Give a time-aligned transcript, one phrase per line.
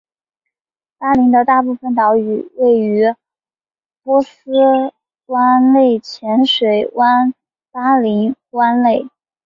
[0.97, 3.13] 巴林的大部分岛屿位于
[4.01, 4.49] 波斯
[5.27, 7.35] 湾内的浅水湾
[7.69, 9.07] 巴林湾内。